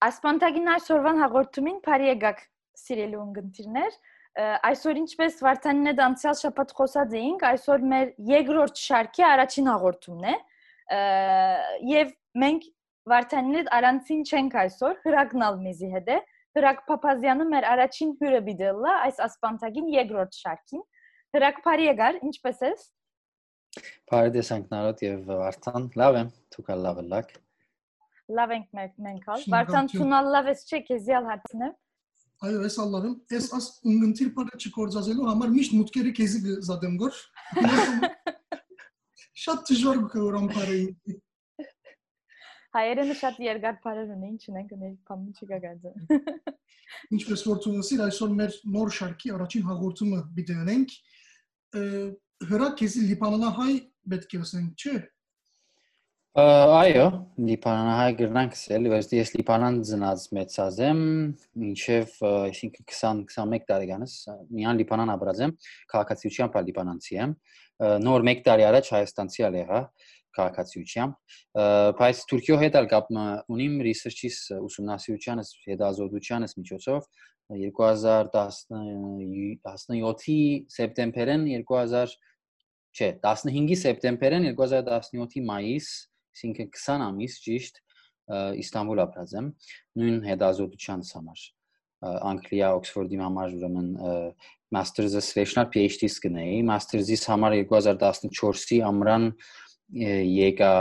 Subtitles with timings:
[0.00, 2.38] Ասպանտագին այսօրվան հաղորդումին բարի եկաք
[2.80, 3.98] սիրելի ունգընտիրներ
[4.70, 10.34] այսօր ինչպես Վարդանին հետ անցյալ շաբաթ խոսած էինք այսօր մեր երկրորդ շարքի առաջին հաղորդումն է
[11.90, 12.14] եւ
[12.44, 12.68] մենք
[13.10, 16.18] Վարդանին հետ առանցին չենք այսօր հրագնալ մեզի հետ է
[16.58, 20.82] Հրակ Փափազյանը մեր առաջին հյուրը բիդելա այս ասպանտագին երկրորդ շարքին
[21.36, 22.88] Հրակ բարի եկար ինչպես ես
[24.10, 27.38] Բարի տեսանք նարոտ եւ Վարդան լավ եմ դուք լավ եք
[28.38, 31.72] լավ ենք մենք մենք ալ վարդան ցունալ լավ ես չէ քեզի ալ հարցնեմ
[32.46, 37.18] այո ես ալլարım ես աս ունգընտիր բարը չկործածելու համար միշտ մուտքերը քեզի զադեմ գոր
[39.44, 40.78] շատ դժվար գորամ բարը
[42.76, 45.58] հայերենը շատ երկար բարեր ունեն չնենք մեր փամի չկա
[47.16, 50.98] ինչպես որ ցունասիր այսօր մեր նոր շարքի առաջին հաղորդումը բիդենենք
[52.50, 53.72] հրա քեզի լիբանանահայ
[54.14, 54.98] պետք է ասենք չէ
[56.38, 57.06] Այո,
[57.42, 61.00] Լիբանանահայ գրնանք ասել, բայց ես Լիբանան ծնած մեծած եմ,
[61.58, 64.14] մինչև, այսինքն 20-21 տարեկանս
[64.54, 65.54] միան Լիբանան ապրած եմ,
[65.90, 67.34] քաղաքացիությամբ լիբանանցի եմ։
[68.06, 69.82] Նոր 1 տարի առաջ Հայաստանցի ալ եղա
[70.36, 71.12] քաղաքացիությամբ,
[72.00, 73.06] բայց Թուրքիո հետ ալ կապ
[73.56, 77.00] ունիմ research-իս ուսումնասիրությանս, հետազոտությանս միջոցով
[77.50, 80.40] 2017-ի
[80.76, 82.14] սեպտեմբերին 2000
[82.90, 85.86] չէ, 15-ի սեպտեմբերին 2017-ի մայիս
[86.30, 87.74] այսինքն 20 ամիս ճիշտ
[88.30, 89.46] Իստանբուլ ապրած եմ
[90.00, 91.40] նույն հետազոտության համար
[92.00, 93.88] Անգլիա Օքսֆորդի համար ուրեմն
[94.76, 99.26] մաստերզը սվեշնալ PhD-ս գնեի մաստերզիս համար 2014-ի ամռան
[99.90, 100.72] եկա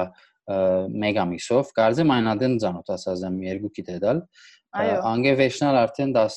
[0.50, 4.22] մեգա ամիսով կարծեմ այնադեն ծանոթացած եմ երկու գիտեդալ
[4.70, 6.36] Այո։ Անգեվեշնալ արդեն 10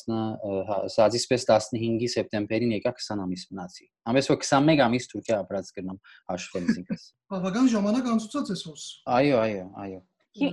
[0.94, 5.98] սազիսպես 15-ի սեպտեմբերին եկա 20 ամիս մնացի։ Ամենից որ 21 ամիս Թուրքիա ապրած կնամ
[6.32, 8.86] հաշվել ինքս։ Բավական ժամանակ անցուցած ես ոս։
[9.18, 10.00] Այո, այո, այո։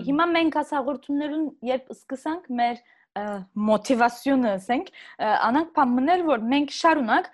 [0.10, 2.84] Հիմա մենք ասաղորդումներուն երբ սկսանք մեր
[3.70, 4.90] մոտիվացիոնը ասենք
[5.50, 7.30] անանք բամներ որ մենք շարունակ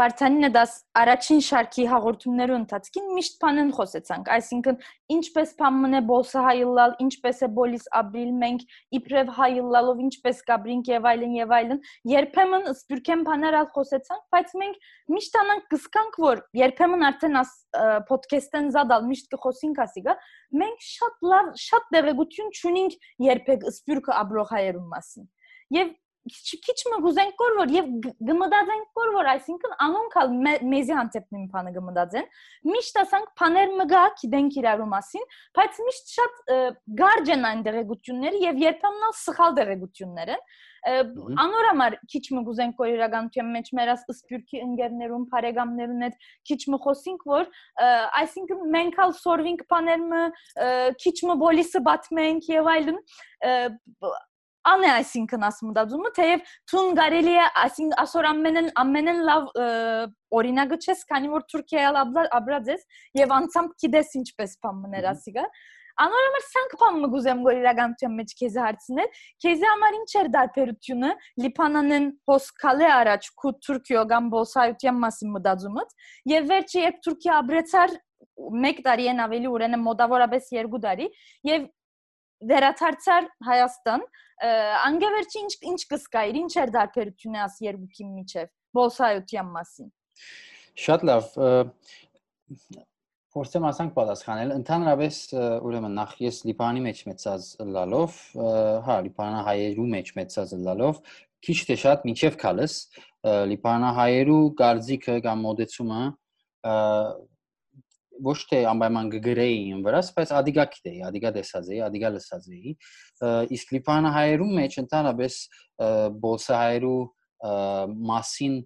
[0.00, 4.78] վարդանինը դաս առաջին շարքի հաղորդումներու ընթացքին միշտ բանեն խոսեցանք այսինքն
[5.12, 8.62] ինչպես բամն է բոլսը հայլալ ինչպես է բոլիս ապրիլ մենք
[8.98, 11.80] իբրև հայլալով ինչպես կաբրինք եւ այլն եւ այլն
[12.12, 17.52] երբեմն սպյուրքեն բաներ ալ խոսեցանք բայց մենք միշտ անանք կսկանք որ երբեմն արդեն աս
[18.10, 20.16] ոդքասթեն զադալ միշտ կխոսինք ասիգա
[20.64, 25.30] մենք շատ լավ շատ դեղեցություն չունենք երբեք սպյուրքը ապրող հայերուն մասին
[25.76, 25.94] եւ
[26.26, 27.88] քիչ մը գուզենք կոր որ եւ
[28.28, 30.32] գմդածենք կոր որ այսինքն անոնքալ
[30.72, 32.30] մեզի հանդեպ նույն բանը գմդածեն
[32.70, 35.26] միշտ ասանք բաներ մը գա գիտենք իրարու մասին
[35.58, 36.40] բայց միշտ շատ
[37.02, 40.42] գարջ են այն դեղեցությունները եւ երբեմն սխալ դեղեցություններ են
[40.86, 46.78] անորամար քիչ մը գուզենք որ իրականության մեջ մեր աս սպյուրքի ընկերներուն, բարեկամներուն հետ քիչ մը
[46.84, 47.48] խոսենք որ
[48.20, 50.22] այսինքն մենք ալ սորվինք բաներ մը
[51.02, 53.02] քիչ մը բոլիսը բացմենք եւ այլն
[54.72, 59.48] անե այսինքն ասում դածումը թեև ցուն գարելի է այսինքն ասոր ամենեն ամենեն լավ
[60.40, 61.98] օրինակը չես քանի որ Թուրքիայալ
[62.40, 62.86] ապրած ես
[63.20, 65.46] եւ անցամբ գիտես ինչպես բամներ ասիգա
[65.96, 71.12] Անորոշ սանք բան մգուզեմ որ իրականության մեջ քեզ հարցնել քեզի համար ինչ էր դարբերությունը
[71.44, 75.96] Լիբանանեն հոսքալե առաջ քու Թուրքիո կամ Բոսայության մասին մտածումից
[76.34, 77.96] եւ վերջի երբ Թուրքիա ապրեցար
[78.36, 81.08] 1 տարի են ավելի ուրենը մոտավորապես 2 տարի
[81.48, 81.66] եւ
[82.50, 84.02] վերաթարցար Հայաստան
[84.86, 89.88] անգևերջի ինչ ինչ կսկայր ինչ էր դարբերությունը աս երկուքի միջև բոլսայության մասին
[90.86, 91.30] շատ լավ
[93.36, 95.16] փորձեմ ասանք պատասխանել ընդհանրապես
[95.68, 98.20] ուրեմն նախ ես լիբանի մեջ մեծած լալով
[98.86, 101.00] հա լիբանահայերու մեջ մեծած լալով
[101.46, 102.76] քիչ թե շատ միջև քալս
[103.52, 106.02] լիբանահայերու գարձիկը կամ մոդեցումը
[108.24, 112.72] ոչ թե անպայման գգրեի ին վրաս, բայց ադիգա գիտեի, ադիգա տեսած էի, ադիգա լսած էի։
[113.56, 115.38] Իսկ Լիբանա հայերու մեջ ընդհանրապես
[116.24, 117.00] բոլսահայերու
[118.10, 118.56] մասին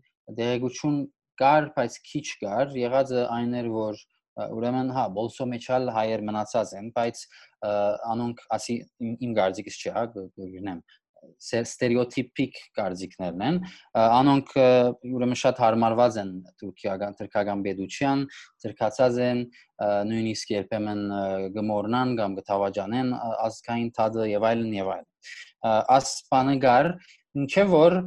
[0.41, 0.99] դերեկություն
[1.41, 4.02] կար, բայց քիչ կար։ Եղածը այն էր, որ
[4.41, 7.23] ուրեմն հա բոլսո մեջալ հայեր մնացած են, բայց
[8.14, 8.76] անոնք ասի
[9.26, 10.81] իմ գարձիկս չի, հա, գտնեմ
[11.40, 13.58] ստերեոտիպիկ կարծիքներն են
[14.00, 14.52] անոնք
[15.11, 16.32] ուրեմն շատ հարմարված են
[16.62, 18.25] թուրքիական թրքական բեդության
[18.64, 19.44] թրքացած են
[20.11, 21.05] նույնիսկ երբեմն
[21.56, 23.14] գմորնան կամ գտավաճանեն
[23.49, 26.93] ազգային թադը եւ այլն եւ այլն աս բանը գար
[27.40, 27.99] ինչե որ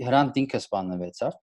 [0.00, 1.34] հրանտինքը սպանվեցավ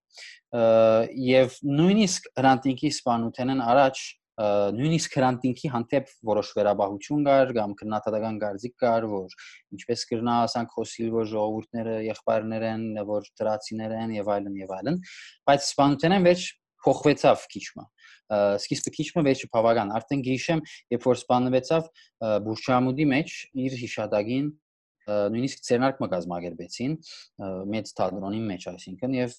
[1.27, 4.03] եւ նույնիսկ հրանտինքի սպանութենն առաջ
[4.37, 9.35] նույնիսկ քրանտինքի հանդեպ որոշ վերաբահություն կար կամ քննադատական գարձիկ կար, որ
[9.77, 15.01] ինչպես կրնա ասանք խոսիլ, որ ժողովուրդները եղբայրներ են, որ դրացիներ են եւ այլն եւ այլն,
[15.49, 16.47] բայց սպանութենեն վերջ
[16.85, 17.85] փոխվեցավ քիչմը
[18.27, 20.61] սկիզբը քիչմը վերջը բավական արդեն գիշեմ
[20.93, 21.85] երբ որ սպանվեցավ
[22.47, 23.35] բուրչամուդի մեջ
[23.65, 24.49] իր հիշադակին
[25.07, 26.95] նույնիսկ ցերնարկ մը կազմակերպեցին
[27.73, 29.35] մեծ թատրոնի մեջ, այսինքն եւ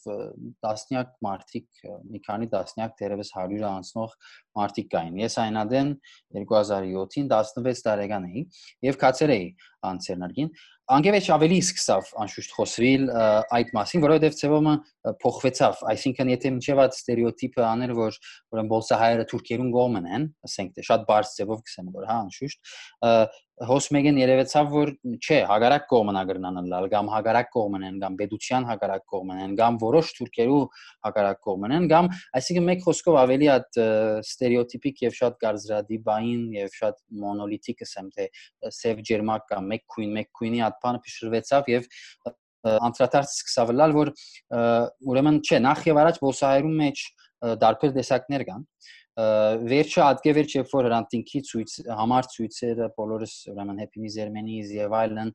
[0.64, 4.14] տասնյակ մարդիկ, մի քանի տասնյակ դերևս 100-ը անցնող
[4.58, 5.92] մարդիկ կային։ Ես այնադեն
[6.38, 8.44] 2007-ին 16 տարեկան էի
[8.88, 9.48] եւ կացեր էի
[9.88, 10.52] անցերնարգին
[10.88, 13.02] անգևեջ ավելի սկսավ անշուշտ խոսվել
[13.58, 14.74] այդ մասին, որովհետև ծևոմը
[15.24, 18.16] փոխվեցավ, այսինքն եթե մինչև այդ ստերեոտիպը աներ, որ
[18.56, 22.72] ուրեմն բոլսահայերը թուրքերուն կողմն են, ասենք թե շատ բարձ ծևով կսեմ որ հա անշուշտ,
[23.68, 29.04] հոսմեգեն երևեցավ որ չէ, հագարակ կողմն ագրնան լալ կամ հագարակ կողմն են կամ բեդության հագարակ
[29.10, 30.60] կողմն են կամ որոշ թուրքերու
[31.08, 33.80] հագարակ կողմն են կամ այսինքն մեկ խոսքով ավելի այդ
[34.28, 38.28] ստերեոտիպիկ եւ շատ գարձրադիբային եւ շատ մոնոլիթիկ ասեմ թե
[38.78, 41.88] սև ջերմակ կամ մեկ քույն, մեկ քույնի հատպանը փշրվեցավ եւ
[42.68, 44.12] անդրադարձ սկսավ լալ, որ
[45.08, 47.04] ուրեմն չէ, նախ եւ առաջ բոսայերու մեջ
[47.62, 48.64] դարբեր տեսակներ կան
[49.18, 55.32] վերջը ադգևերջ երբ որ հրանտինքի ցույց համար ցույցերը բոլորս ուրեմն happy Zermenis եւ այլն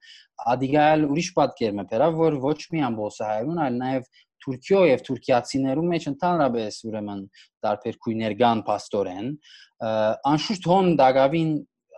[0.54, 4.08] ադիգալ ուրիշ պատկերում է բերա որ ոչ միայն բոսահայրուն այլ նաեւ
[4.44, 7.22] Թուրքիո եւ Թուրքիացիներու մեջ ընդհանրապես ուրեմն
[7.64, 9.30] տարբեր քույներ կան աստորեն
[10.32, 11.54] անշուշտ հոն դակավին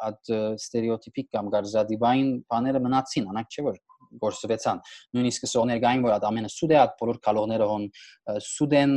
[0.09, 3.83] այդ ստերեոտիպիկ կամ գարզադիբային բաները մնացին, անակ չէ որ
[4.21, 4.81] գործվեցան
[5.15, 7.87] նույնիսկ սոներգային որ այդ ամենը սուդ է այդ բոլոր կալողները հոն
[8.45, 8.93] սուդ են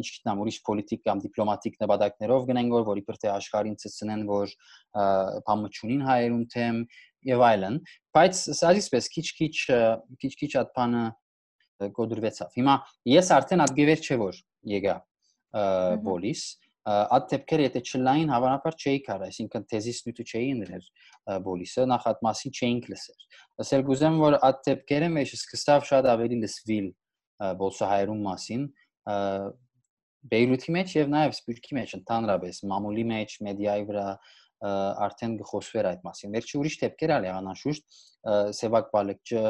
[0.00, 4.54] ինչ գիտնամ ուրիշ պոլիտիկ կամ դիպլոմատիկ նպատակներով գնեն որ որ իբր թե աշխարհին ցցնեն որ
[5.50, 6.80] բամչունին հայերուն թեմ
[7.30, 7.78] եւ այլն
[8.16, 9.54] բայց սազիսպես քիչ-քիչ
[10.24, 11.04] քիչ-քիչ այդ բանը
[11.96, 12.74] գոդրվեցավ հիմա
[13.10, 14.40] ես արդեն այդ գևեր չէ որ
[14.74, 14.96] եկա
[16.06, 16.42] բոլիս
[16.88, 20.84] այդ դեպքերը եթե չլային հավանաբար չէի կարող, այսինքն թեզիս նյութը չէի ընդրել
[21.44, 23.26] բոլիսը, նախ այդ մասին չէինք լսել։
[23.64, 26.86] Ասել գուզեմ, որ այդ դեպքերը մեջ սկսավ շատ ավելի լսվել
[27.60, 28.64] բոլսահայերուն մասին,
[30.30, 34.08] Բեյրութի մեջ եւ նաեւ Սպյուրքի մեջ ընդհանրապես մամուլի մեջ մեդիայի վրա
[34.60, 38.00] արդեն գխոսվեր այդ մասին։ Վերջի ուրիշ դեպքեր ալ եղան անշուշտ
[38.60, 39.44] Սևակ Բալեկչը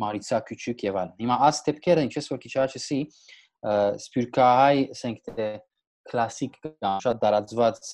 [0.00, 2.98] Մարիցա Քյուչուկ եւ այլն։ Հիմա աս դեպքերը ինչպես որ քիչ առաջ ասի
[3.60, 5.48] սպյուրքահայ, ասենք թե
[6.10, 7.90] կլասիկ կամ շատ դարածված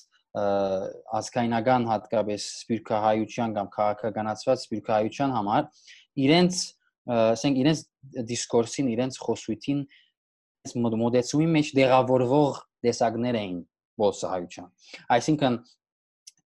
[1.17, 5.69] ազգայնական հատկապես սպյուրքահայության կամ քաղաքականացված սպյուրքահայության համար
[6.27, 6.59] իրենց
[7.07, 7.81] ասենք իրենց
[8.31, 9.81] դիսկուրսին, իրենց խոսույթին
[10.77, 13.59] մոդեցումի մեջ դեղավորվող տեսակներ էին
[14.03, 14.71] ոսահայության։
[15.15, 15.59] Այսինքն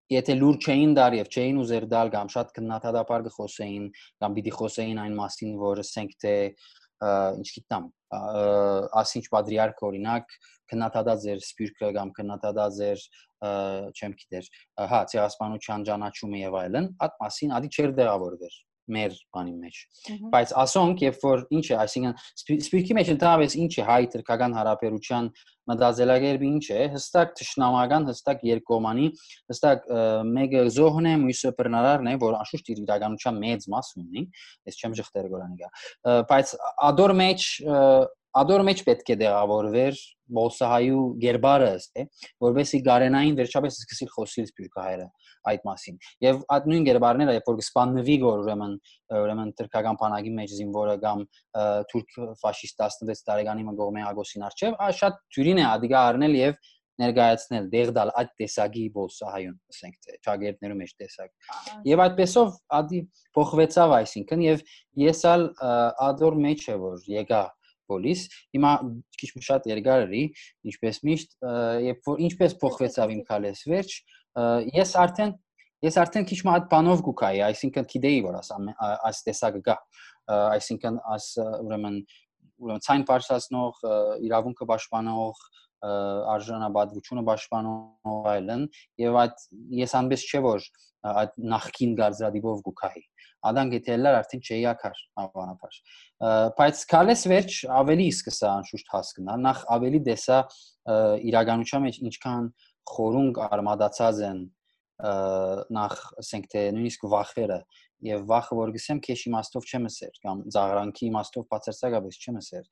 [0.09, 3.85] եթե լուր չէին դար եւ չէին ուզեր դալ կամ շատ քննադատապար գխոսեին
[4.23, 6.33] կամ պիտի խոսեին այն մասին, որ ասենք թե
[6.99, 7.89] ինչ գիտամ,
[9.01, 10.33] ասինչ պատրիարք օրինակ
[10.69, 13.03] քննադատած էր սպյուրքը կամ քննադատած էր
[13.99, 14.49] չեմ գիտեր,
[14.93, 18.57] հա, ցեղասպանության ճանաչումը եւ այլն, այդ մասին ադի չեր դեղավորվեր
[18.95, 19.79] մեր բանի մեջ։
[20.33, 25.31] Բայց ասոնք, երբ որ ինչ է, այսինքն սպիրկի մեջ ընդհանրապես ինչ է հայ թրքական հարաբերության
[25.69, 29.07] մտածելակերպը ինչ է, հստակ ճշնամական, հստակ երկկողմանի,
[29.53, 29.89] հստակ
[30.33, 34.23] մեկը զոհն է, մյուսը բռնարարն է, որ անշուշտ իր իրականության մեծ մաս ունի,
[34.69, 35.69] ես չեմ շղթեր գորանի գա։
[36.29, 36.55] Բայց
[36.89, 37.49] ադոր մեջ
[38.39, 39.95] ադոր մեջ պետք է դեղավորվեր
[40.37, 42.03] բոսահայու գերբարը, է,
[42.45, 45.07] որովհետեւ գարենային վերջապես սկսել խոսիլ սպյուրքահայերը
[45.49, 48.73] այդ մասին։ Եվ այդ նույն գերբարները, երբ որ սպաննվի գոր ուրեմն
[49.19, 51.23] ուրեմն թրքական բանակի մեջ զինվորը կամ
[51.93, 56.59] թուրք ֆաշիստ 16 տարեկանի մգողմե Ագոսին արչև, շատ թյուրին է ադիգա առնել եւ
[56.99, 61.53] ներկայացնել դեղդալ այդ տեսակի բոսահայուն, ասենք թե ճագերտներու մեջ տեսակ։
[61.87, 62.99] Եվ այդպեսով ադի
[63.37, 64.65] փոխվեցավ, այսինքն եւ
[65.05, 65.45] եսալ
[66.09, 67.41] ադոր մեջ է որ եկա
[67.89, 68.25] պոլիս
[68.55, 68.71] հիմա
[69.19, 70.23] քիչ շատ երկար էի
[70.69, 71.35] ինչպես միշտ
[71.87, 73.95] երբ որ ինչպես փոխվեցավ իմ քալես վերջ
[74.79, 75.35] ես արդեն
[75.85, 78.49] ես արդեն քիչ մատ բանով գուկայի, այսինքն գիտեի որ աս
[79.09, 79.75] այս տեսակը գա,
[80.29, 82.01] այսինքն աս ուրեմն
[82.59, 83.83] ուրեմն ցայն բարձրացնող
[84.27, 85.43] իրավունքը պաշտպանող
[85.79, 88.65] արժանապատվությունը պաշտպանող այլն
[88.99, 89.45] եւ այդ
[89.79, 90.65] ես անպես չէ որ
[91.09, 93.03] այդ նախքին գարձադիբով գուկայի
[93.49, 95.77] ադան գետելար արդեն չէի ակար հավանաբար
[96.59, 100.39] բայց քալես վերջ ավելի սկսա անշուշտ հասկնալ նախ ավելի դեսա
[101.29, 102.51] իրականության մեջ ինչքան
[102.93, 104.41] խորունգ արմադացած են
[104.99, 107.59] նախ ասենք թե նույնիսկ վախերը
[108.09, 112.67] եւ վախը որ գսեմ քեշ իմաստով չեմ ասեր կամ զաղրանքի իմաստով բացարձակապես չեմ ասեր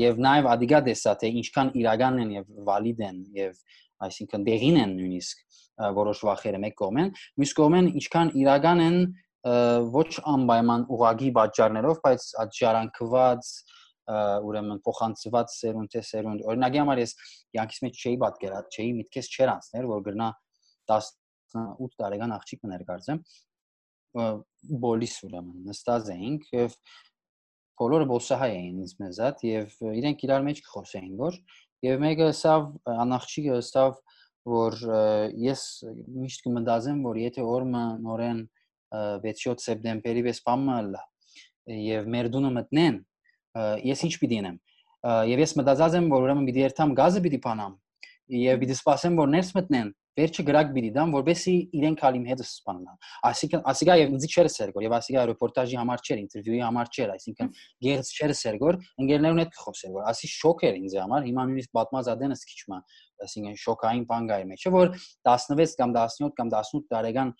[0.00, 3.58] եւ նաեւ ադիգա դեսա թե ինչքան իրական են եւ վալիդ են եւ
[4.06, 5.42] այսինքն դեղին են նույնիսկ
[6.00, 7.10] որոշ վախերը մեկ կողմեն
[7.40, 8.98] մյուս կողմեն ինչքան իրական են
[9.96, 13.52] ոչ անպայման ուղագի պատճառներով բայց այդ ժառանգված
[14.10, 17.14] ուրեմն փոխանցված սերունդ է սերունդ օրինակի համար ես
[17.58, 20.28] յանքիս մեջ չէի պատկերած չէի միտքես չեր անցներ որ գրնա
[20.90, 23.22] 18 տարեկան աղջիկ կներկարձեմ
[24.84, 26.78] բոլիս ուրեմն նստած էինք եւ
[27.80, 31.36] բոլորը բոսահայ էին ինձ մեզատ եւ իրենք իրար մեջ կխոսեին որ
[31.86, 32.66] եւ մեկը սավ
[33.04, 34.00] անախճիկը ստավ
[34.50, 34.76] որ
[35.44, 35.62] ես
[36.16, 38.42] միշտ կմտածեմ որ եթե օրը նորեն
[39.24, 41.02] 6-7 սեպտեմբերի վես բամը լա
[41.70, 42.98] եւ մեր դունը մտնեն
[43.90, 44.58] ես ինչ պիտի անեմ
[45.30, 47.78] եւ ես մտածած եմ որ ուրեմն պիտի երթամ գազը պիտի փանամ
[48.40, 49.88] եւ պիտի սպասեմ որ ներս մտնեն
[50.20, 52.96] վերջը գրակ պիտի դամ որբեսի իրենք հալիմ հետ սպանան
[53.30, 57.52] այսինքն ասիկա եւ ինձ չէր սերգոր եւ ասիկա ռեպորտաժի համար չէր ինտերվյուի համար չէր այսինքն
[57.86, 62.10] գերց չէր սերգոր ընկերներուն հետ կխոսեր որ ասի շոկ էր ինձ համար հիմա նույնիսկ պատմած
[62.14, 62.80] ադենս քիչ մա
[63.30, 64.94] այսինքն շոկային բան գայր մեջ որ
[65.30, 67.34] 16 կամ 17 կամ 18 տարեկան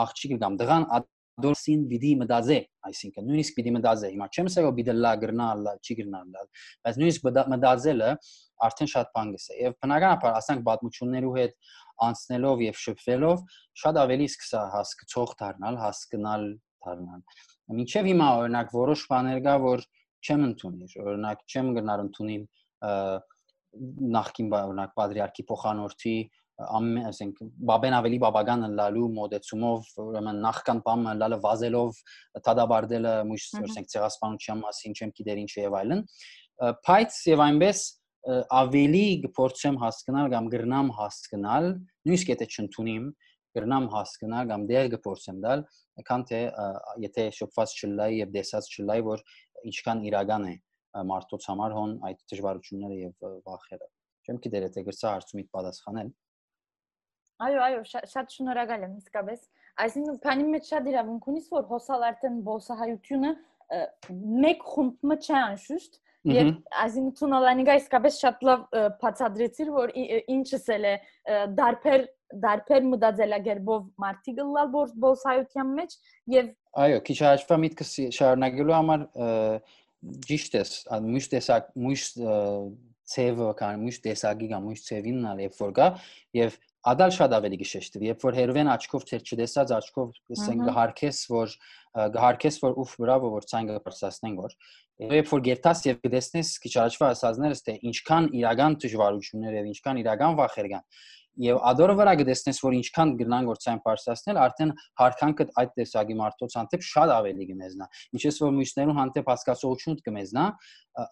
[0.00, 0.86] աղջիկը կամ դղան
[1.40, 2.56] դորսին պիտի մտածե,
[2.90, 6.34] այսինքն նույնիսկ պիտի մտածե։ Հիմա չեմ ասել որ պիտի լա գրնալ, չի գրնալ,
[6.84, 8.10] բայց նույնիսկ մտածելը
[8.66, 11.54] արդեն շատ բան գսե։ Եվ բնականաբար, ասենք պատմություններու հետ
[12.10, 13.44] անցնելով եւ շփվելով
[13.80, 16.46] շատ ավելի սկսա հասկացող դառնալ, հասկանալ
[16.86, 17.24] դառնալ։
[17.80, 19.84] Մինչեւ հիմա օրինակ որոշ բաներ կա, որ
[20.20, 22.44] չեմ ընդունի, օրինակ չեմ գնար ընդունիմ
[24.16, 26.14] նախքին օրինակ պատրիարքի փոխանորդի
[26.66, 27.40] ամեն ասենք
[27.70, 32.00] բաբեն ավելի բաբական լալու մոդեցումով ուրեմն նախքան բամը լալը վազելով
[32.48, 36.04] տադաբարդելը միշ ասենք ցեղասպանության մասին չեմ գիտեր ինչ եւ այլն
[36.90, 37.82] բայց եւ այնպես
[38.60, 39.04] ավելի
[39.40, 41.68] գործեմ հասկանալ կամ գրնամ հասկանալ
[42.04, 43.06] նույնիսկ եթե չընդունիմ
[43.56, 45.62] գրնամ հասկանալ կամ դեր գործեմ դալ
[46.10, 46.40] քան թե
[47.06, 49.24] եթե շփված չլայի եւ դեսած չլայի որ
[49.70, 50.54] ինչքան իրական է
[51.10, 53.88] մարդոց համար հոն այդ դժվարությունները եւ վախերը
[54.26, 56.12] չեմ գիտեր եթե գրծա հարցումիդ պատասխանել
[57.40, 57.80] Այո, այո,
[58.10, 59.44] շատ շնորհակալ եմ իսկապես։
[59.84, 63.32] Այսինքն քանի մեջ շատ իրավունք ունիս, որ հոսալ արդեն բոսահայությունը
[64.44, 66.48] մեկ խումբը չէ անշուշտ, եւ
[66.84, 68.64] այսինքն ցունալանիգա իսկապես շատ լավ
[69.00, 69.92] բացադրեցիր, որ
[70.36, 70.94] ինչս էլ է
[71.60, 72.08] դարբեր
[72.44, 75.96] դարբեր մտածելակերպով մարտի գլալ բոսահայության մեջ
[76.34, 76.50] եւ
[76.84, 77.86] այո, քիչ հաշվա միտքը
[78.18, 79.06] շարունակելու համար
[80.28, 80.62] ճիշտ է,
[81.08, 82.20] միշտ տեսակ, միշտ
[83.10, 85.88] ցևը կամ միշտ տեսակի կամ միշտ ցևինն ալ երբ որ գա
[86.38, 91.54] եւ ադալ շատ ավելի գշեշտվի երբ որ հերվեն աչքով թեր չտեսած աչքով ասենք գահարկես որ
[92.16, 94.56] գահարկես որ ուֆ բրավո որ ցանկը բարձրացնեն որ
[95.10, 100.38] երբ որ գերտաս եւ գտեսնես քիչ առաջվա ասածներս թե ինչքան իրական դժվարություններ եւ ինչքան իրական
[100.40, 100.86] վախեր կան
[101.40, 106.56] եւ ադորը վրա գտեսնես որ ինչքան գնան որ ցան բարձրացնել արդեն հարկանքը այդ տեսակի մարդոց
[106.58, 107.86] հանդեպ շատ ավելի կմեզնա
[108.18, 110.44] ինչպես որ միշտերուն հանդեպ հասկացողություն կմեզնա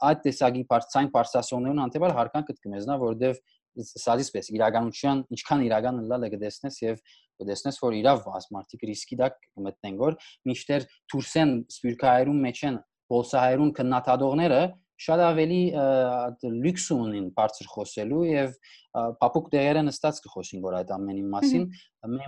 [0.09, 3.41] այդ տեսակի բարձրային բարձրացողներուն հանդեպ հարկանքը կմեզնա որովհետեւ
[3.87, 7.01] սազից պես իրականության ինչքան իրական լալ է գտեսնես եւ
[7.43, 10.19] գտեսնես որ իրավ ասմարտիկ ռիսկի դա կմտնեն որ
[10.51, 14.63] միշտեր դուրսեն սպյուրքայերում մեջ են բոլսահայերուն քննադատողները
[14.99, 15.59] շատ ավելի
[16.43, 18.55] լյուքս ունին բարձր խոսելու եւ
[19.23, 21.67] փապուկ տեղերը նստած կխոսին որ այդ ամենի մասին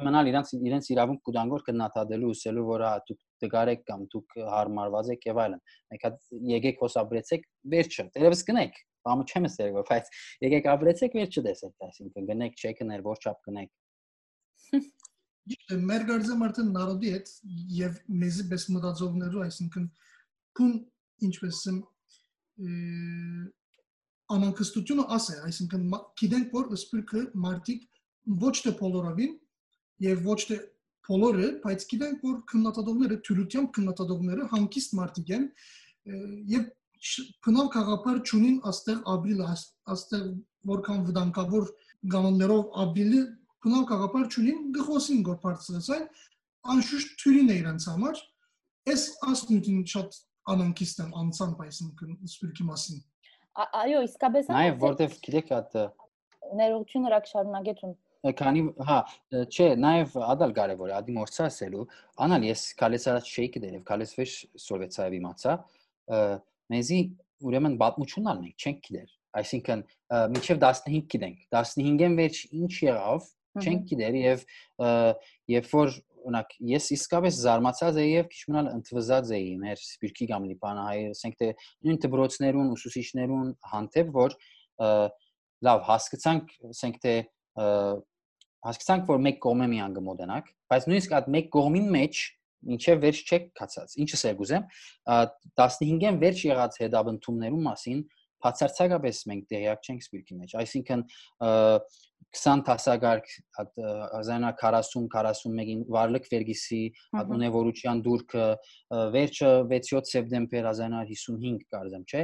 [0.07, 5.27] մենալ իրանց իրենց իրավունք կուտան որ քննադատելու ուսելու որ դուք դգարեք կամ դուք հարմարված եք
[5.31, 5.65] եւ այլն
[5.95, 6.23] մեկ հատ
[6.55, 10.11] եկեք հոսաբրեցեք վերջը դերևս գնեք բամը չեմ ասել որ բայց
[10.47, 13.71] եկեք ապրեցեք վերջը տեսեք այսինքն գնեք չեկներ որ չափ գնեք
[15.51, 17.31] Իսկ մեր գարձեմ արդեն նարոդի հետ
[17.77, 19.87] եւ մեզի պես մտածողներու այսինքն
[20.59, 20.75] քուն
[21.27, 21.79] ինչպես եմ
[24.37, 25.87] անակստությունը ասե այսինքն
[26.21, 27.87] գիտենք որ սպիրկը մարտիկ
[28.45, 29.33] ոչ թե բոլորովին
[30.07, 30.59] եւ ոչ թե
[31.09, 35.47] բոլորը բայց գիտենք որ քննադատողները թյուրությամբ քննադատողները հանկիստ մարտիկ են
[36.53, 36.69] եւ
[37.45, 40.25] փնավ խաղապար ճունին աստեղ ապրիլ աստեղ
[40.71, 41.71] որքան վտանգավոր
[42.15, 43.23] կանոններով ապրիլը
[43.65, 46.05] փնավ խաղապար ճունին գխոսին գոր բարձրացան
[46.75, 48.21] անշուշտ թյուրին է իրենց համար
[48.91, 50.21] այս ասնույթին շատ
[50.55, 53.01] անանկիստ են անցան այսինքն սպիրկի մասին
[53.81, 55.77] այո իսկապես այո որտեվ գիտեք այդ
[56.61, 57.99] ներողություն հրակ շարունակեցուն
[58.41, 58.99] քանի հա
[59.49, 61.85] չէ նաև ադալ կարևոր է ադի մորցա ասելու
[62.25, 65.55] անալ ես կալես առաջ չէի կդեր եւ կալես վեշ սորվեցայ իմացա
[66.71, 67.01] մեզի
[67.51, 69.83] ուրեմն պատմությունն ալ մենք չենք գիտեր այսինքն
[70.35, 73.29] միջև 15 գիտենք 15-ին վերջ ինչ եղավ
[73.61, 74.45] չենք գիտեր եւ
[75.51, 80.49] երբ որ օրինակ ես իսկապես զարմացած եի եւ քիչ մնալ ընդվզած էի մեր սպիրկի կամ
[80.51, 81.49] լիբանահայ ասենք թե
[81.87, 84.37] նույն դբրոցներուն ուսուցիչներուն հանդեպ որ
[85.71, 87.15] լավ հասկացանք ասենք թե
[88.69, 92.23] հասկացանք որ մեկ կողմը միան գմոդենակ բայց նույնիսկ այդ մեկ կողմին մեջ
[92.77, 94.65] ինչև վերջ չեք կացած։ Ինչս է գուզեմ
[95.61, 98.03] 15-ին վերջ եղած հետաբնթումներու մասին
[98.41, 101.03] բացարձակապես մենք տեղյակ չենք սպիրկի մեջ։ Այսինքն
[102.31, 103.27] 20 տասագարկ
[103.61, 106.79] 1940-41-ին վարլիկ վերգիսի
[107.37, 108.45] ունևորության դուրքը
[109.15, 112.23] վերջը 6-7 սեպտեմբեր 1955 կարծեմ չէ?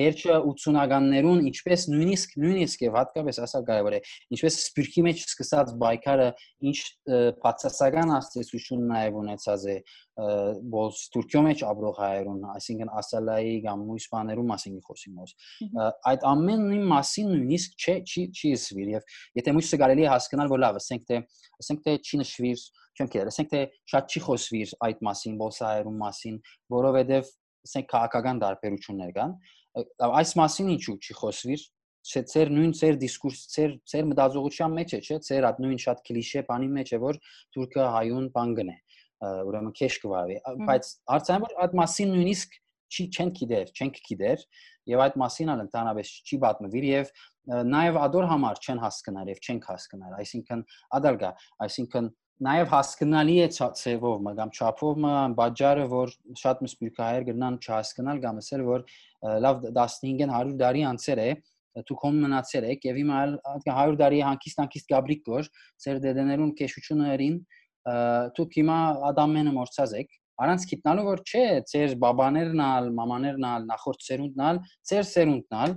[0.00, 4.00] վերջը 80-ականներուն ինչպես նույնիսկ նույնիսկ եւ հատկապես ասալ կարևոր է
[4.34, 6.28] ինչպես սպիրկի մեջ սկսած բայկարը
[6.70, 6.78] ինչ
[7.44, 9.76] բացասական աստեցություն նաեւ ունեցած է
[10.14, 15.32] որ Թուրքիո մեջ ապրող հայերուն, այսինքն ասալայի կամ մյուս բաներու մասին խոսի մոս։
[16.10, 20.62] Այդ ամենի մասին նույնիսկ չէ չի չի սվիր եւ եթե մյուսը կարելի է հասկանալ որ
[20.64, 21.20] լավ, ասենք թե
[21.64, 26.40] ասենք թե չի նշվիր, չեմ կերել, ասենք թե շատ չի խոսվիր այդ մասին, բոսայերու մասին,
[26.78, 27.32] որովհետեւ
[27.64, 29.38] ասենք քաղաքական դարբերություններ կան։
[30.14, 31.64] Այս մասին ինչու չի խոսվիր,
[32.04, 36.02] չէ ծեր նույն ծեր դիսկուրս ծեր ծեր մտածողության մեջ է չէ ծեր այդ նույն շատ
[36.08, 37.18] կլիշե բանի մեջ է որ
[37.56, 38.74] թուրքը հայուն բան գնե
[39.24, 40.38] ուրեմն քեշ կվարվի
[40.68, 42.58] բայց հարցան որ այդ մասին նույնիսկ
[42.94, 44.42] չի չեն գիտեր չենք գիտեր
[44.94, 47.14] եւ այդ մասին ալ ընդհանրապես չի պատմվիր եւ
[47.74, 50.62] նաեւ ադոր համար չեն հասկանալ եւ չենք հասկանալ այսինքն
[50.98, 51.30] ադալգա
[51.64, 52.10] այսինքն
[52.44, 55.04] նաև հասկանալի է ցեվով կամ չափով
[55.38, 58.86] բաժարը որ շատ մսպիրկահայեր գնան չհասկանալ կամ ասել որ
[59.44, 61.28] լավ 15-ին 100 տարի անցեր է
[61.88, 63.20] դու կոմ մնացել եք եւ հիմա
[63.66, 65.48] 100 տարի հանկիստ հանկիստ գաբրիկ կոր
[65.84, 67.38] ծեր դեդեներուն քեշություններին
[67.84, 68.78] դուք հիմա
[69.10, 70.14] ադամենը մորցած եք
[70.44, 74.60] առանց գիտնալու որ չէ ծեր բաբաներն ալ մամաներն ալ նախորդ սերունդն ալ
[74.90, 75.76] ծեր սերունդն ալ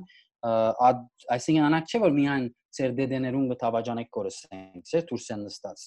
[1.36, 2.48] այսինքն անակ չէ որ միայն
[2.78, 5.84] ծեր դեդեներուն գտավաճանեք կորսենք, չէ՞ դուրսեն նստած։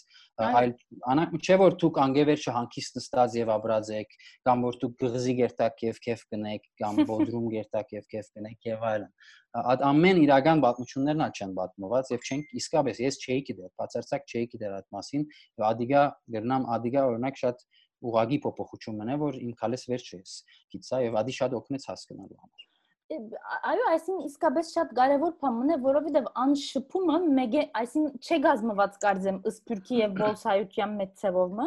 [0.47, 0.73] Այլ
[1.14, 4.16] անակ չէ որ դուք անգևերջը հանկիստ նստած եւ ապրած եք,
[4.50, 8.87] կամ որ դուք գղզի գերտակ եւ քեֆ կնեք, կամ ոդրում գերտակ եւ քեֆ կնեք եւ
[8.90, 9.12] այլն։
[9.50, 14.47] Այդ ամեն իրական պատմություններն ալ չեն պատմված եւ չենք իսկապես ես չէի գիտեր, բացարձակ չէի
[14.52, 15.25] գիտեր այդ մասին
[15.59, 16.04] եւ ադիգա
[16.37, 17.64] գրնամ ադիգա օրինակ շատ
[18.11, 20.37] ուղագի փոփոխություն մնա որ իմ քալես վերջ էս
[20.76, 22.69] գիծա եւ ադի շատ օգնեց հասկանալու համար
[23.10, 29.40] այո, այսինքն իսկապես շատ կարևոր բան է, որովհետև անշփումը մեկ է, այսինքն չէ գազմված կարծեմ
[29.50, 31.66] ըսպյուրքի եւ բոլսայության մեծ ցևովը։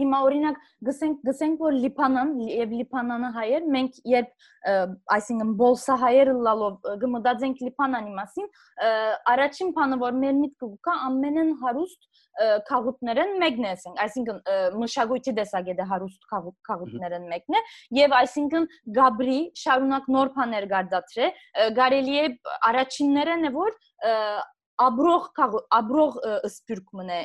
[0.00, 4.32] Հիմա օրինակ գսենք գսենք որ Լիբանան եւ Լիբանանը հայեր մենք երբ
[5.12, 8.50] այսինքն բոլսա հայերը լալով գմտածենք Լիբանանի մասին,
[9.32, 12.10] առաջին բանը որ մեր միտքը կա ամենեն հարուստ
[12.68, 16.28] քաղուտներն մեկն է, ասենք, այսինքն մշակույթի դեսագետը հարուստ
[16.68, 17.62] քաղուտներն մեկն է
[17.98, 21.28] եւ այսինքն Գաբրի շարունակ նոր բաներ գարդացրե,
[21.78, 22.26] կարելի է
[22.70, 23.78] առաջիններն է որ
[24.82, 25.26] աբրող
[25.76, 26.14] աբրող
[26.48, 27.18] սպյուրք մնե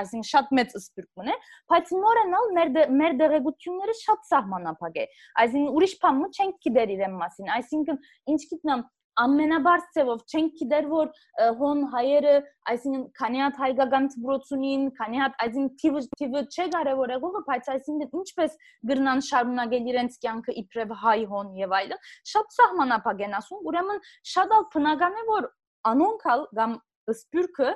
[0.00, 1.34] այսինքն շատ մեծ սպյուրք մնե
[1.72, 5.06] բայց նորենալ մեր մեր դեղեցությունները շատ սահմանափակ է
[5.44, 8.00] այսինքն ուրիշ բան չենք գիտեր իրեն մասին այսինքն
[8.34, 8.84] ինչ գիտնամ
[9.24, 11.12] ամենաբարձ ծևով չենք գիտեր որ
[11.60, 12.34] հոն հայերը
[12.72, 18.20] այսինքն քանի հատ հայկական ծբրոցունին քանի հատ այսինքն թիվը թիվը չէ կարևոր եղողը բայց այսինքն
[18.22, 18.58] ինչպես
[18.92, 24.04] գրնան շարունակել իրենց կյանքը իբրև հայ հոն եւ այլն շատ սահմանափակ են ասում ուրեմն
[24.34, 25.50] շատ ալ բնական է որ
[25.88, 26.78] անոնքալ կամ
[27.14, 27.70] սպյուրքը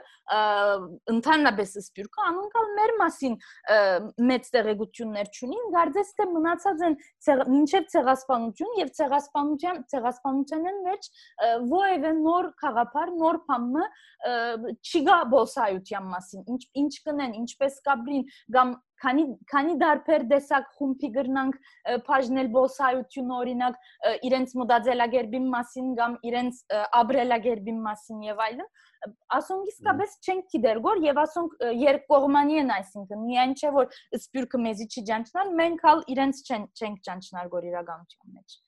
[1.12, 3.36] ընդհանրապես սպյուրքը անոնքալ մեր մասին
[4.30, 6.96] մեծ տեղեկություններ չունին գարձես թե մնացած են
[7.52, 11.10] մինչև ցեղասպանություն եւ ցեղասպանության ցեղասպանությանն մեջ
[11.82, 13.86] ովևէ նոր խաղապար նոր բամը
[14.82, 21.10] չի գա բոսայության մասին ինչ ինչ կնեն ինչպես կաբրին կամ քանի քանի դարբեր դեսակ խումբի
[21.16, 21.58] գրնանք
[22.08, 23.78] բաժնել բոսայություն օրինակ
[24.28, 26.60] իրենց մոդաձելագերբի մասին կամ իրենց
[27.02, 28.68] աբրելագերբի մասին եւ այլն
[29.36, 34.86] ասոնք իսկապես չենք գիտեր գոր եւ ասոնք երկկողմանի են այսինքն միայն չէ որ սպյուրքը մեզի
[34.92, 38.60] չի ճանչնալ մենք հալ իրենց չեն չենք ճանչնալ գոր իրականության մեջ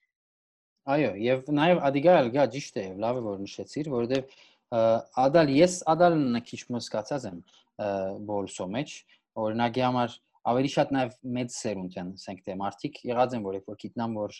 [0.94, 4.42] այո եւ նաեւ ադիգա ալգա ճիշտ է լավ է որ նշեցիր որովհետեւ
[5.24, 6.18] ադալ ես ադալ
[6.50, 7.38] քիչ մսկացած եմ
[8.28, 8.96] բոլսո մեջ
[9.40, 13.68] օրինակի համար ավելի շատ նաև մեծ սերունդ են, ասենք թե մարդիկ եղած են, որ երբ
[13.72, 14.34] որ գիտնամ որ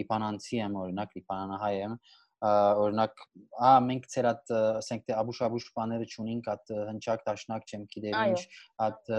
[0.00, 1.98] լիբանանցի եմ, օրինակ լիբանանահայ եմ,
[2.44, 3.22] օրինակ
[3.64, 8.42] ա մենք ծեր այդ ասենք թե աբուշ-աբուշ բաները ճունենք այդ հնչակ դաշնակ չեմ գիտեր ինչ
[8.86, 9.12] այդ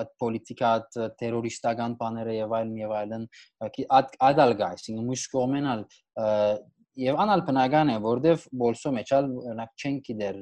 [0.00, 3.28] այդ պոլիտիկա այդ terroristական բաները եւ այլն եւ այլն
[4.30, 5.84] ադալ գայս ինքը միշտ կոմենալ
[6.96, 10.38] եւ անալ բնական է որովհետեւ բոլսո մեջ ալ օրինակ չեն գիտեր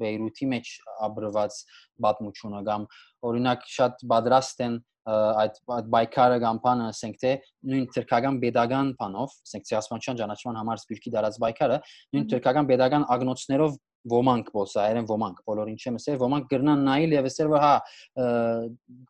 [0.00, 0.70] Բեյրութի մեջ
[1.06, 1.58] աբրված
[2.06, 2.86] պատմությունը կամ
[3.30, 7.32] օրինակ շատ պատրաստ են այդ այդ բայկարը կամպանը ասենք թե
[7.70, 11.78] նույն թրքական pedagogan բանով ասենք ցիասմանչյան ճանաչման համար սպիրկի դարած բայկարը
[12.16, 13.76] նույն թրքական pedagogan ագնոցներով
[14.14, 17.74] ոմանք բոսայեր են ոմանք բոլորին չեմ ասել ոմանք գրնան նայել եւ ասել որ հա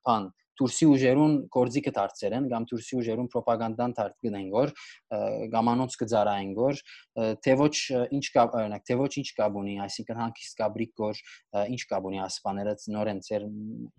[0.07, 4.73] բան Թուրսի ուժերուն գործիքը դարձերեն կամ Թուրսի ուժերուն ռոպագանդան դարձ գնեն գոր
[5.55, 6.83] գամանոց կծարային գոր
[7.45, 7.75] թե ոչ
[8.19, 11.25] ինչ կա օրինակ թե ոչ ինչ կաբունի այսինքն հանկիստ կաբրիկ գոր
[11.75, 13.49] ինչ կաբունի ասպաները նորեն ծեր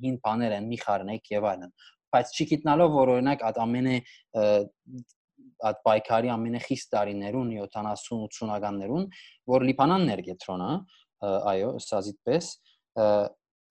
[0.06, 1.76] հին բաներ են մի խառնեք եւ այլն
[2.15, 3.96] բայց չի գիտնալով որ օրինակ այդ ամենը
[5.65, 9.06] այդ բայկարի ամենախիստ տարիներուն 70-80-ականներուն
[9.52, 10.72] որ Լիբանանն էր գետրոնը
[11.52, 12.50] այո, սազիտ պես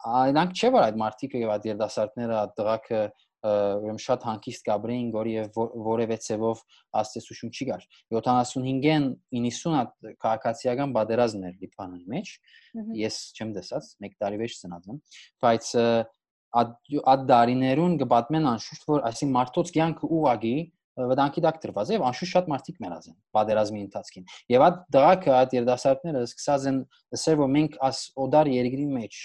[0.04, 3.02] այնանք չէ որ այդ մարտիկը եւ այդ երդասարտները դղակը
[3.44, 6.60] ուրեմն շատ հանկիստ գաբրեին գորի եւ որևէ ցևով
[7.00, 7.82] աստեսություն չի գար
[8.14, 12.32] 75-ին 90 հատ քաղաքացիական բادرազն էր լիբանանի մեջ
[13.00, 15.02] ես չեմ դեսած մեկ տարի վեր ծնածն
[15.44, 15.68] բայց
[16.54, 20.56] այդ դարիներուն գ បត្តិ մեն անշուշտ որ այսին մարտոց կյանքը ուղագի
[20.94, 25.32] վտանգի դակ դրված է եւ անշուշտ շատ մարդիկ մեռած են բادرազմի ընթացքին եւ այդ դրակը
[25.34, 26.78] այդ երդասարտները սկսած են
[27.18, 29.18] ասել որ մենք աս օդար երկրի մեջ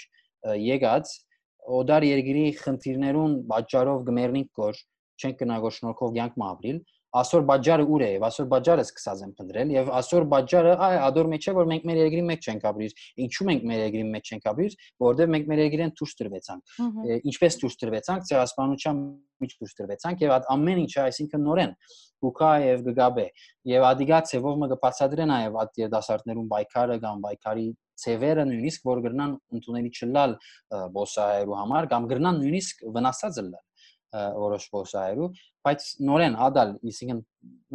[0.60, 1.12] եկած
[1.80, 4.80] օդար երկրի խնդիրներուն պատճառով գմերնիկ կոր
[5.20, 9.70] չենք գնա գոշնորքով կյանք մաբրիլ ասոր բաժարը ուր է եւ ասոր բաժարը սկսած են փնտրել
[9.74, 13.46] եւ ասոր բաժարը այ ադոր մեջ է որ մենք մեր երկրի մեջ չենք ապրիր ինչու
[13.48, 16.78] մենք մեր երկրի մեջ չենք ապրիր որովհետեւ մենք մեր երկրին դուրս տրվեցանք
[17.30, 19.02] ինչպես դուրս տրվեցանք ցեղասպանության
[19.42, 21.74] մեջ դուրս տրվեցանք եւ ամեն ինչը այսինքն նորեն
[22.20, 23.26] գուկա եւ գգաբե
[23.74, 27.66] եւ ադիգա ցևով մը կբացատրե նաեւ այդ երդասարտներուն բայկարը կամ բայկարի
[28.02, 30.36] ցևերը նույնիսկ որ գրնան ընդունելի չլալ
[30.96, 33.66] բոսայերու համար կամ գրնան նույնիսկ վնասած լալ
[34.10, 35.30] որոշ բոսայերու
[35.66, 37.20] բայց նորեն ադալ իսինքն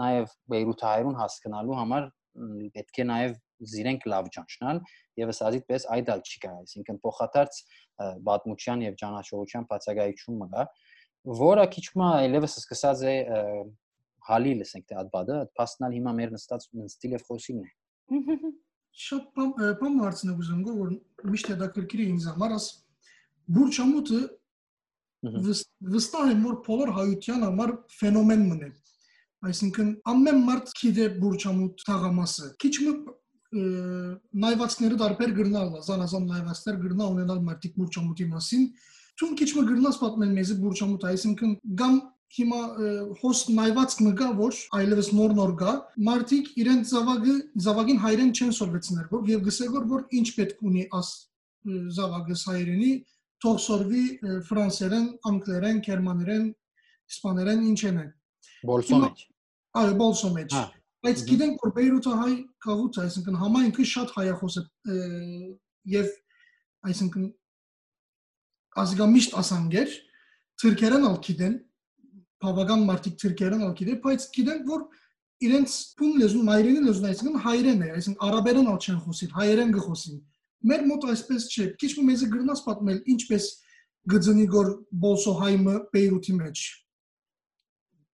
[0.02, 2.10] նաև Բեյրութայրուն հասկանալու համար
[2.76, 3.36] պետք է նաև
[3.72, 4.82] զիրենք լավ ճանչնալ
[5.22, 7.60] եւ ասածից պես այդալ չի կա այսինքն փոխադարձ
[8.28, 10.66] բաթմուչյան եւ ճանաչողության բացակայություն մգա
[11.40, 13.16] որը քիչ մա այլևս սկսած է
[14.30, 17.74] հալի լսենք թե ադբադը փաստնալ հիմա մեր նստած նստիլ եւ խոսիլն է
[18.95, 20.91] շատ բան հարցնեմ ուզում գոր որ
[21.31, 22.67] միշտ հետաքրքիր է ինձ համար աս
[23.55, 24.21] բուրչամուտը
[25.95, 28.69] վստահ եմ որ բոլոր հայության համար ֆենոմեն մնե
[29.49, 32.93] այսինքն ամեն մարդ գիտե բուրչամուտ թաղամասը քիչ մը
[34.45, 38.65] նայվածքները դարբեր գրնալ զանազան նայվածքներ գրնա ունենալ մարտիկ բուրչամուտի մասին
[39.19, 41.99] ցուն քիչ մը գրնաս պատմեն մեզի բուրչամուտ այսինքն գամ
[42.36, 42.62] հիմա
[43.22, 45.74] հոս նայված մգա որ այլևս նոր նոր գա
[46.10, 47.36] մարտիկ իրենց զավակը
[47.66, 51.12] զավակին հայրեն չեն սորվեցներ որ եւ գսեգոր որ ինչ պետք ունի աս
[51.96, 52.94] զավակը հայրենի
[53.46, 54.04] թող սորվի
[54.48, 56.46] ֆրանսերեն, անգլերեն, գերմաներեն,
[57.12, 58.00] իսպաներեն ինչ են։
[58.70, 59.24] Բոլսո մեջ։
[59.82, 60.56] Այո, բոլսո մեջ։
[61.06, 62.34] Բայց գիտենք որ Բեյրութը հայ
[62.66, 64.64] քաղաք է, այսինքն համայնքը շատ հայախոս է
[65.94, 66.08] եւ
[66.90, 67.28] այսինքն
[68.86, 69.94] ազգամիշտ ասանգեր
[70.64, 71.56] թուրքերեն ալ գիտեն,
[72.45, 74.86] բավական մարդիկ թուրքերեն ալ գիտեն, բայց գիտենք որ
[75.45, 80.19] իրենց փուն լեզուն, հայրենի լեզուն այսինքն հայրեն է, այսինքն արաբերեն ալ չեն խոսին, հայերեն գխոսին
[80.65, 83.47] մեր մոտ այսպես չէ։ Քիչ մը մեզ գրնաս պատմել ինչպես
[84.13, 84.71] գծնի գոր
[85.03, 86.63] բոլսո հայմը Բեյրութի մեջ։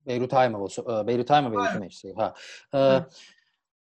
[0.10, 2.28] Բեյրութ հայմը բոլսո Բեյրութ հայմը Բեյրութի մեջ, հա։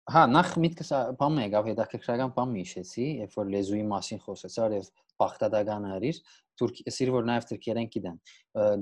[0.07, 4.90] Հա, նախ միտքս բան եկավ հետաքրքրական բան միշեցի, երբ որ լեզուի մասին խոսեցար եւ
[5.23, 6.21] բախտադականը արիր,
[6.61, 8.21] թուրք սիր որ նաեւ թուրքերեն գիտեն։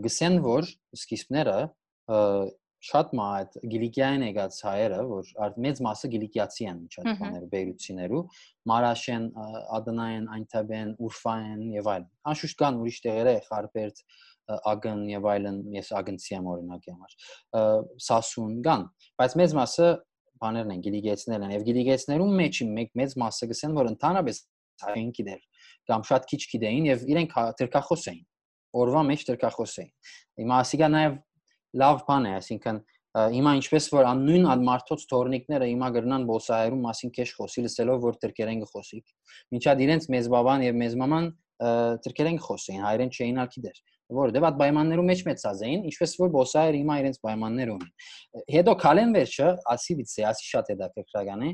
[0.04, 0.68] Գսեն որ
[0.98, 1.56] սկիզբները
[2.84, 8.20] շատ մա այդ գիլիկիային եկած հայերը, որ մեծ մասը գիլիկիացի են ինչ այդ բաները բեյրութցիներու,
[8.70, 9.24] Մարաշեն,
[9.78, 14.04] Ադնայեն, Այնտաբեն, Ուրֆային եւ այլն։ Անշուշտ կան ուրիշ տեղերը, Խարպերտ,
[14.74, 17.14] Ագն եւ այլն, ես ագնցի եմ օրինակի համար։
[18.04, 18.82] Սասուն կան,
[19.22, 19.88] բայց մեծ մասը
[20.44, 24.40] բաներն են, գիլիկիացիներն են եւ գիլիկիացիներում մեջի մեկ մեծ մասը գսեն, որ ընդհանրապես
[24.84, 25.40] հային գիտեր
[25.90, 28.24] կամ շատ քիչ գիտեին եւ իրենք թրկախոս էին
[28.84, 29.92] օրվա մեջ թրկախոս էին։
[30.42, 31.16] Հիմա ասիկա նաև
[31.84, 32.80] լավ բան է, այսինքն
[33.14, 38.16] հիմա ինչպես որ նույն այդ մարդոց թորնիկները հիմա գրնան բոսահայերու մասին քեշ խոսի լսելով որ
[38.24, 39.12] թրկերեն գխոսիկ։
[39.54, 41.28] Մինչად իրենց մեզ բաբան եւ մեզ մաման
[42.04, 43.78] թրկերեն գխոսեին, հայերեն չէին ալքիդեր
[44.12, 47.92] որովհետև այդ պայմաններում մեջ մեծած էին, ինչպես որ բոսայեր հիմա իրենց պայմաններ ունեն։
[48.54, 51.52] Հետո քալեն վերջը, ասի վիցե, ասի շատ հետաքրքրական է,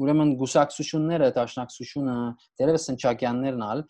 [0.00, 2.14] Ուրեմն գուսակցությունները, տաշնակցությունը
[2.60, 3.82] դերևս ընչակյաններն ալ,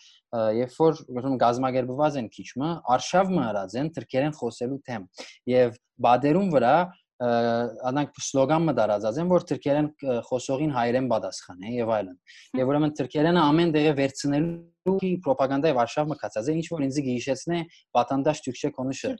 [0.59, 5.07] երբ որ ուրեմն գազմագերբված են քիչմը, արշավը արած են թրկերեն խոսելու թեմ։
[5.51, 6.75] Եվ բադերուն վրա
[7.21, 9.89] անանք սլոգան մը դարածած են որ թրքերեն
[10.25, 12.15] խոսողին հայերեն պատասխան է եւ այլն
[12.61, 17.59] եւ ուրեմն թրքերենը ամեն դեղը վերցնելու ռոպագանդայի վարշավ մը կացած է ինչ որ ինձ գիշեցնե
[17.97, 19.11] պատանդաշ թուրքչե կոնուշը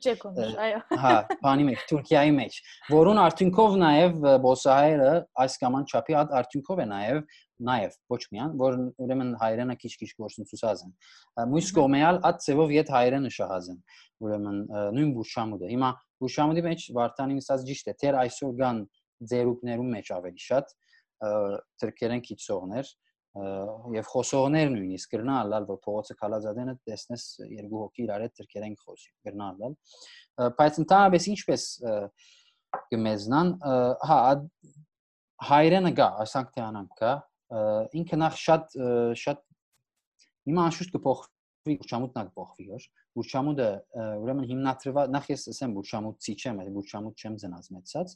[1.03, 1.13] հա
[1.45, 2.57] բանի մեջ թուրքիայի մեջ
[2.95, 5.13] որուն արդյունքով նաեւ բոսահայերը
[5.45, 7.21] այս կաման չափի արդյունքով է նաեւ
[7.61, 10.93] նաև ոչ միան, որ ուրեմն հայերենը քիչ-քիչ գործընծուսած են։
[11.51, 13.77] Մույս կողմեալ այդ ծևով իդ հայերենը շահած են։
[14.25, 14.57] Ուրեմն
[14.97, 18.81] նույն բուշամուդը։ Հիմա Հուշամուդի մեջ Վարդանին ասած ճիշտ է, թեր այսօր կան
[19.31, 20.75] ձերուկներում մեջ ավելի շատ
[21.81, 22.91] թրքերեն քիծողներ
[23.95, 29.75] եւ խոսողներ նույնիսկ գրնալալ որ փողոցը քալազադենը տեսնես երկու հոգի իրար հետ թրքերեն խոսի գրնալալ
[30.57, 31.67] բայց ընդհանրապես ինչպես
[32.91, 33.53] գմեզնան
[34.09, 34.17] հա
[35.51, 37.13] հայրենը գա ասանք թե անանք կա
[38.01, 38.75] ինքը նախ շատ
[39.21, 39.45] շատ
[40.49, 41.23] հիմա անշուշտ կփոխ
[41.61, 42.85] Բուրչամուտն ալ փոխվի որ
[43.17, 43.69] Բուրչամուտը
[44.21, 48.13] ուրեմն հիմնադրված նախ ես ասեմ Բուրչամուտցի չեմ, այլ Բուրչամուտ չեմ ծնած մեծած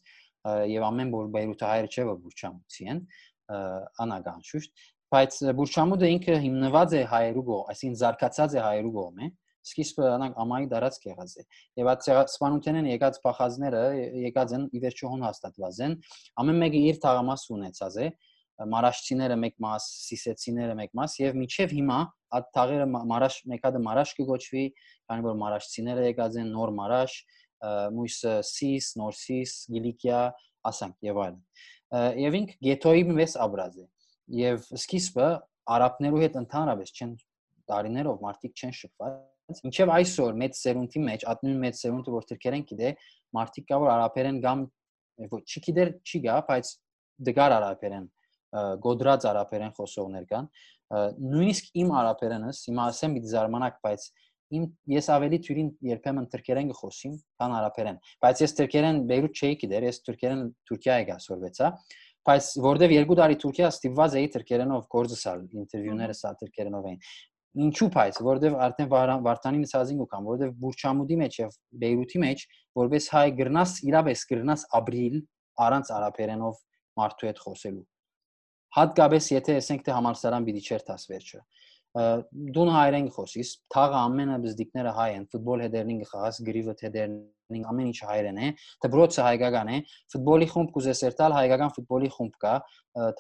[0.72, 3.02] եւ ամեն որ Բեյրութը հայերը չէ որ Բուրչամուտցի են
[4.06, 9.30] անագան շուշտ բայց Բուրչամուդը ինքը հիմնված է հայերու կողմ, այսինքն զարգացած է հայերու կողմ է
[9.66, 11.44] սկիզբը անանք ամայի դարած եղած է
[11.82, 13.84] եւ այդ սպանութենեն եկած փախածները
[14.26, 15.96] եկած են ի վերջո հոն հաստատված են
[16.44, 18.10] ամեն մեկը իր թաղամաս ունեցած է
[18.56, 21.98] մարաշցիները մեկ մաս, սիսեցիները մեկ մաս եւ միջև հիմա
[22.38, 24.66] այդ թաղերը մարաշ մեկադը մարաշ կգոչվի,
[25.10, 27.18] քանի որ մարաշցիները եկած են նոր մարաշ,
[27.96, 30.22] մույսը սիս, նոր սիս, գիլիկիա,
[30.70, 31.44] ասանք եւ այլն։
[32.26, 33.86] Եվ ինք գետոյի մեծ աբրազ է
[34.26, 35.28] եւ սկիզբը
[35.76, 37.12] արաբներու հետ ընդհանրապես չեն
[37.70, 42.92] տարիներով մարդիկ չեն շփված մինչև այսօր մեծ սերունդի մեջ ատնուն մեծ սերունդը որ թրքերեն գիտե
[43.38, 44.64] մարդիկ կա որ արաբերեն կամ
[45.36, 46.72] ոչ չգիտեր չի գա բայց
[47.30, 48.08] դգար արաբերեն
[48.86, 50.50] գոդրած արաբերեն խոսողներ կան
[50.94, 54.08] նույնիսկ իմ արաբերենս հիմա ասեմ մի զարմանակ բայց
[54.56, 57.96] իմ ես ավելի թյուրին երբեմն թրքերեն գխոսիմ քան արաբերեն
[58.26, 61.72] բայց ես թրքերեն բեյրութ չէի գիտեր ես թուրքերեն Թուրքիա եկա սորվեցա
[62.30, 67.02] բայց որտեվ երկու տարի Թուրքիա ստիպված էի թրքերենով գործը սալ ինտերվյուները սա թրքերենով էին
[67.66, 68.90] ինչու բայց որտեվ արդեն
[69.26, 71.54] Վարդանի մսազին ու կամ որտեվ Բուրչամուդի մեջ եւ
[71.86, 72.46] Բեյրութի մեջ
[72.82, 75.20] որպես հայ գրնաս իրապես գրնաս ապրիլ
[75.66, 76.64] առանց արաբերենով
[77.00, 77.86] մարդու հետ խոսելու
[78.76, 81.42] հատկապես եթե ասենք թե համալսարան պիտի չեր տաս վերջը
[81.96, 88.00] դուն հայերեն խոսիս, թաղը ամենը բզդիկները հայ են, ֆուտբոլ հետերնին գխաս, գրիվը հետերնին ամեն ինչ
[88.10, 88.50] հայերեն է,
[88.84, 89.80] դբրոցը հայկական է,
[90.12, 92.56] ֆուտբոլի խումբ կուզեսերտալ հայկական ֆուտբոլի խումբ կա,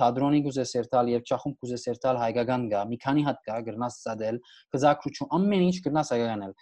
[0.01, 4.41] թադրոնի կուզեսերտալ եւ չախումբ կուզեսերտալ հայկական կա, մի քանի հատ կա, գրնաս ծադել,
[4.75, 6.55] կզակրուչու ամեն ինչ գրնաս հայկականել։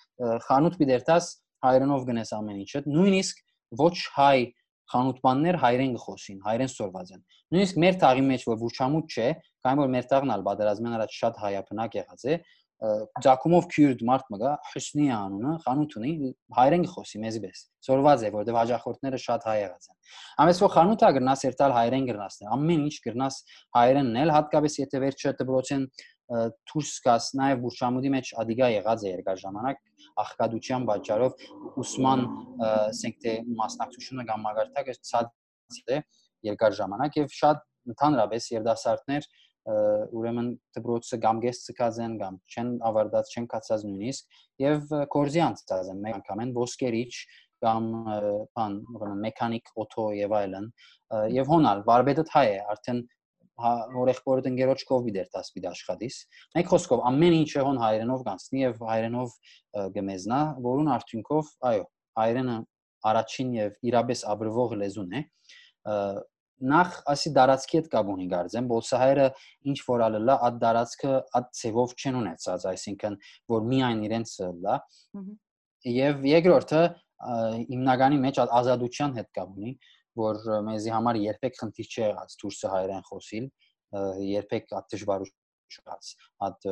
[0.46, 1.32] Խանութ պիտերտաս
[1.64, 3.44] հայերենով գնես ամեն ինչը, նույնիսկ
[3.80, 4.38] ոչ հայ
[4.92, 7.22] խանութմաններ հայրեն գխոսին, հայրեն սորված են։
[7.54, 9.30] Նույնիսկ մեր թաղի մեջ, որ վուրչամուտ չէ,
[9.64, 12.38] կային որ մեր թաղն ալ բادرազմյան առաջ շատ հայապնակ եղած է,
[13.24, 16.10] Ջակումով քյուրդ մարդ մգա Հուսնի անունը խանութ ունի
[16.58, 19.98] հայրեն գխոսի մեզպես սորված է որովհետև հաջախորդները շատ հայ եղած են
[20.44, 23.38] ամենս որ խանութա գրնաս երթալ հայրեն գրնասն ամեն ինչ գրնաս
[23.80, 25.86] հայրենն էլ հատկապես եթե վերջը դպրոցեն
[26.32, 29.82] դուրս գաս նաև Բուրշամուդի մեջ ադիգա եղած է երկար ժամանակ
[30.24, 31.46] աղքատության պատճառով
[31.84, 32.26] ուսման
[32.70, 36.00] ասենք թե մասնակցությունը կամ մագարտակը ցած է
[36.48, 39.28] երկար ժամանակ եւ շատ ընդհանրապես երդասարտներ
[39.64, 45.92] ուրեմն դպրոցը կամ գես ցկած են կամ չեն ավարտած, չեն կացած նույնիսկ եւ կորզի անցած
[45.94, 47.14] են մեկ անգամ են ոսկերիչ
[47.64, 47.88] կամ
[48.60, 50.68] բան ուրեմն մեխանիկ օթո եւ այլն
[51.38, 53.00] եւ հոնալ վարպետը հայ է արդեն
[53.54, 56.16] օրեղբորդ ընկերոջ կովիդ էր տաս պիտի աշխատիս
[56.58, 59.36] մեկ խոսքով ամեն ինչը հոն հայերենով կանցնի եւ հայերենով
[59.98, 61.86] գմեզնա որուն արդյունքով այո
[62.18, 62.58] հայերենը
[63.14, 65.24] առաջին եւ իրապես աբրվող լեզուն է
[66.74, 69.26] նախ ասի դարածքի հետ կապ ունի գարձեմ բոլսահայերը
[69.72, 73.18] ինչ որ ալլա այդ դարածքը այդ ցևով չեն ունեցած այսինքն
[73.54, 74.78] որ միայն իրենց լա
[75.94, 76.84] եւ երկրորդը
[77.74, 79.76] հիմնականի մեջ ազատության հետ կապ ունի
[80.20, 83.48] որ մեզի համար երբեք խնդիր չի եղած դուրսը հայերեն խոսիլ
[84.34, 85.42] երբեք այդ դժվարություն
[85.74, 86.10] չկաց
[86.46, 86.66] at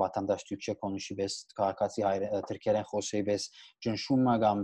[0.00, 2.04] վատանդաշտուչը կոնուշի բես քաղաքացի
[2.48, 3.46] թրքերեն խոսեի բես
[3.86, 4.62] ճնշումը կամ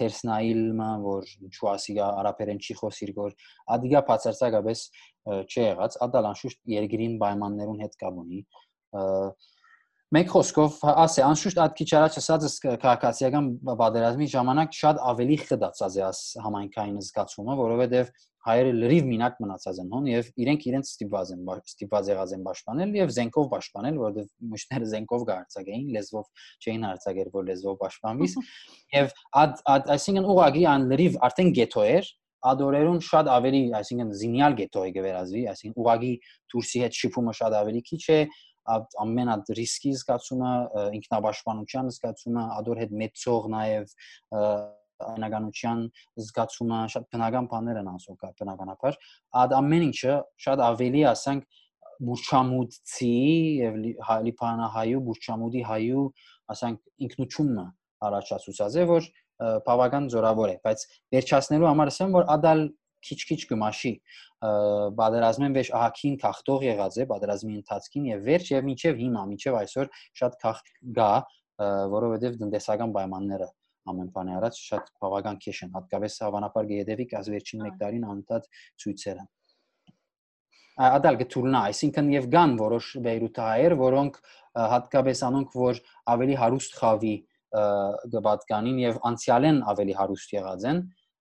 [0.00, 3.36] թերսնայիլը որ ինչու ասի արաբերեն չի խոսիր որ
[3.76, 4.86] ադիգա բացարձակապես
[5.24, 8.40] չի եղած ադալ անշուշտ երկրին պայմաններուն հետ կապ ունի
[10.14, 12.44] մեկ խոսքով հա, ասե անշուշտ այդ քիչ առաջ ասած
[12.82, 13.46] քաղաքացիական
[13.80, 18.12] պատերազմի ժամանակ շատ ավելի խդացած է աս համայնքային զգացումը, որովհետև
[18.44, 22.90] հայերը լրիվ մինակ մնացած են հոն եւ իրենք իրենց ստիպված են ստիպված եղած են պաշտպանել
[22.98, 26.26] եւ զենքով պաշտպանել, որովհետև միշտները զենքով գարցակային, լեզվով
[26.60, 28.36] չէին հարցակեր, որ լեզվով պաշտպանվիս
[28.98, 32.12] եւ այդ այդ այսինքն ուղագի ան լրիվ արդեն գետո էր
[32.44, 36.10] ադորերուն շատ ավելի, այսինքն զինյալ գետոյի կվերազվի, այսինքն ուղագի
[36.52, 38.18] դուրսի հետ շփումը շատ ավելի քիչ է,
[39.04, 40.52] ամեն այդ ռիսկի զգացումը
[40.98, 43.94] ինքնաբաշխանության զգացումը ադոր հետ մեծող նաեւ
[45.04, 45.82] անականության
[46.24, 48.98] զգացումը շատ բնական բաներ են ասում կա բնականաբար
[49.42, 51.60] այդ ամեն ինչը շատ ավելի ասենք
[52.08, 53.10] բուրչամուդցի
[53.64, 53.76] եւ
[54.28, 56.06] լիփանահայու բուրչամուդի հայու
[56.54, 57.68] ասենք ինքնությունն
[58.08, 59.10] առաջացուցած է որ
[59.66, 62.66] բավական զորավոր է բայց վերջացնելու համար ասեմ որ ադալ
[63.08, 63.92] քիչ-քիչ գմաշի
[65.00, 69.92] բادرազմեն վեճ ահակին քաղտող եղած է բادرազմի ընթացքին եւ վերջ եւ մինչեւ հիմա մինչեւ այսօր
[70.20, 71.12] շատ քաղտ գա
[71.94, 73.48] որովհետեւ դնդեսական պայմանները
[73.92, 78.48] ամեն բանի առաջ շատ բավական քեշ են հատկապես հավանաբար գեդեվի կաս վերջին 1 տարին անընդհատ
[78.84, 79.24] ցույցերը
[80.74, 84.16] ադալ գտուլնա այսինքն եւ կան որոշ բեյրութահայեր որոնք
[84.74, 85.80] հատկապես անոնք որ
[86.14, 87.14] ավելի հարուստ խավի
[87.54, 90.80] գ បត្តិ կանին եւ անցյալեն ավելի հարուստ եղած են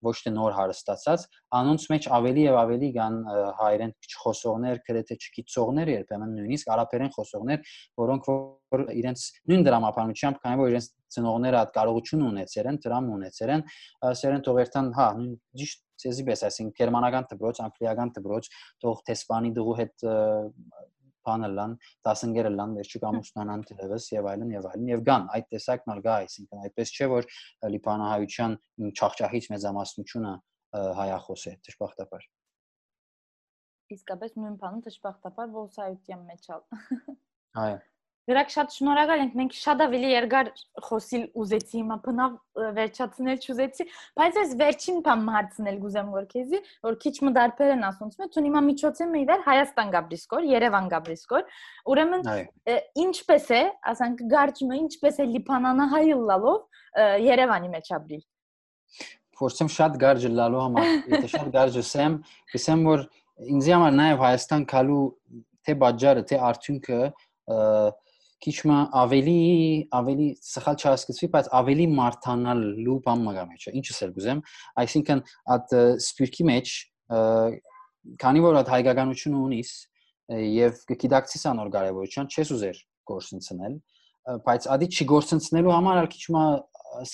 [0.05, 1.25] ոչ թե նոր հարստացած,
[1.57, 3.17] անոնց մեջ ավելի եւ ավելի կան
[3.61, 10.73] հայերեն չխոսողներ, գրեթե չգիտողներ, երբեմն նույնիսկ արաբերեն խոսողներ, որոնք որ իրենց նույն դրամապանությամբ, քանի որ
[10.75, 13.65] իրենց ծնողները այդ կարողություն ունեցել են, դրամ ունեցել են,
[14.21, 18.51] սերեն թողերթան, հա, նույն ճիշտ ցեզի պես, այսինքն գերմանական դպրոց, անգլիական դպրոց,
[18.85, 20.07] թող տեսպանի դու հետ
[21.27, 25.51] բանը լան, դասընկերը լան, վերջի կամ ուսնանան դերևս եւ այլն եւ այլն եւ կան այդ
[25.57, 27.29] տեսակն ալ գա, այսինքն այդպես չէ որ
[27.77, 28.57] լիբանահայության
[28.97, 30.35] չախճախից մեծամասնությունը
[31.03, 32.27] հայախոս է, դժբախտաբար
[33.95, 36.65] իսկապես նույն բանը դժբախտաբար ոսայության մեջ ալ։
[37.63, 37.77] Այո։
[38.27, 40.49] Դրանք շատ շնորհակալ ենք։ Մենք շատ ավելի երկար
[40.87, 42.33] խոսիլ ուզեցի, հիմա բնավ
[42.77, 43.85] վերջացնել չուզեցի,
[44.19, 48.49] բայց այս վերջին բան հարցնել գուզեմ որ քեզի, որ քիչ մդարբեր են ասոնց մե, ցուն
[48.49, 51.45] հիմա միջոցը մի վեր Հայաստան գաբրիսկոր, Երևան գաբրիսկոր։
[51.95, 52.27] Ուրեմն
[53.07, 53.63] ինչպես է,
[53.95, 56.59] ասանք գարջումը ինչպես է լիփանանա հայլլալով
[57.27, 58.25] Երևանի մեջ ապրիլ։
[59.37, 62.15] Փորձեմ շատ գարջը լալու համար, եթե շատ գարջը սեմ,
[62.55, 63.03] կսեմ որ
[63.53, 65.01] ինձ համար նաև Հայաստան քալու
[65.67, 67.01] թե բաժարը, թե արդյունքը
[68.45, 69.37] քիչ մը ավելի
[69.97, 74.43] ավելի սխալ չհասկացվի, բայց ավելի մարտանալու բան մգա մեջ է։ Ինչս էլ գուզեմ,
[74.83, 75.23] այսինքն
[75.57, 75.75] at
[76.07, 76.75] սպիրկի մեջ
[78.23, 79.73] քանի որ այդ հայկականությունը ունիս
[80.57, 83.77] եւ կգիտակցես անոր կարեւորության, չես ուզեր գործընծնել,
[84.47, 86.47] բայց ադի չգործընծնելու համար ալ քիչ մը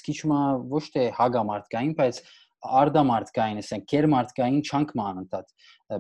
[0.07, 0.41] քիչ մը
[0.73, 2.21] ոչ թե հագամարտկային, բայց
[2.63, 5.49] արդամարտկային, ասենք, կերմարտկային չանք մանընդհատ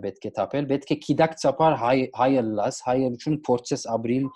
[0.04, 4.28] պետք է թափել, պետք է քիդակցապար հայ հայելլաս, հայելություն փորձես ապրիլ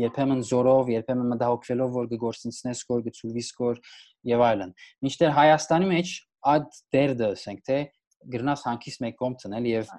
[0.00, 3.80] երբեմն զորով, երբեմն մտահոգվելով, որ կգործընցնես կոր, կցուլվիս կոր
[4.32, 4.74] եւ այլն։
[5.06, 6.12] Մինչդեռ Հայաստանի մեջ
[6.52, 7.78] այդ դերդը, ասենք, թե
[8.36, 9.90] գրնաս հանկիս մեկ կողմ ցնել եւ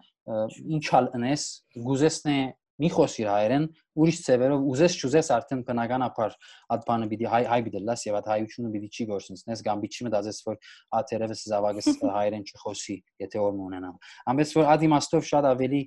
[0.77, 1.43] ինչալ ընես,
[1.87, 2.37] գուզեսնե
[2.77, 3.63] մի խոսիր հայերեն,
[3.97, 6.35] ուրիշ ծևերով ուզես չուզես արդեն բնականաբար
[6.75, 10.07] այդ բանը պիտի հայ հայ պիտի լաս եւ այդ հայությունը պիտի չի գործընծնես կամ պիտի
[10.07, 10.59] մտածես որ
[10.99, 13.97] աթերևս զավակս հայերեն չխոսի, եթե որ ունենամ։
[14.29, 15.81] Ամենից որ այդ իմաստով շատ ավելի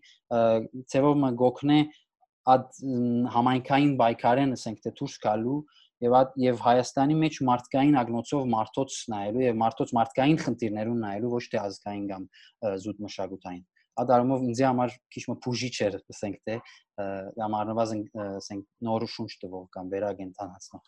[0.90, 1.78] ծևով մը գոքնե
[2.54, 2.80] այդ
[3.34, 5.58] համայնքային բայկարեն ասենք թե դուրս գալու
[6.00, 11.60] եւ եւ Հայաստանի մեջ մարդկային ագնոցով մարդոց նայելու եւ մարդոց մարդկային խնդիրներուն նայելու ոչ թե
[11.60, 12.24] ազգային կամ
[12.86, 13.66] զուտ մշակութային
[14.00, 16.56] ադարումով ինձ համար քիչ մը բուժիչ էր, ասենք թե,
[17.36, 20.84] կամ առնվազն ասենք նոր շունչ տվող կամ վերագենտանացնող։